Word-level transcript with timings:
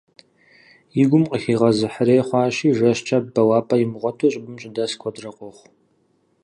И 1.01 1.03
гум 1.09 1.23
къыхигъэзыхьрей 1.29 2.21
хъуащи, 2.27 2.75
жэщкӀэ 2.77 3.17
бэуапӀэ 3.33 3.75
имыгъуэту 3.83 4.31
щӀыбым 4.31 4.55
щыдэс 4.61 4.91
куэдрэ 4.99 5.29
къохъу. 5.37 5.69